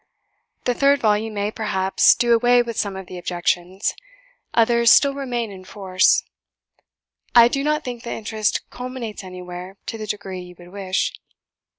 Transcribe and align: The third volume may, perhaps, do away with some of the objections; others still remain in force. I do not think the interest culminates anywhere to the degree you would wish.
The 0.63 0.73
third 0.73 0.99
volume 0.99 1.35
may, 1.35 1.51
perhaps, 1.51 2.15
do 2.15 2.33
away 2.33 2.63
with 2.63 2.75
some 2.75 2.95
of 2.95 3.05
the 3.05 3.19
objections; 3.19 3.93
others 4.51 4.89
still 4.91 5.13
remain 5.13 5.51
in 5.51 5.63
force. 5.63 6.23
I 7.35 7.47
do 7.47 7.63
not 7.63 7.83
think 7.83 8.01
the 8.01 8.09
interest 8.11 8.67
culminates 8.71 9.23
anywhere 9.23 9.77
to 9.85 9.99
the 9.99 10.07
degree 10.07 10.41
you 10.41 10.55
would 10.57 10.69
wish. 10.69 11.13